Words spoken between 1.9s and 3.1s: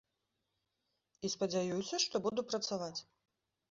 што буду працаваць.